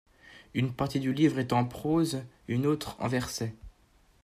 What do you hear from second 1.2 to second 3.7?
est en prose, une autre en verset.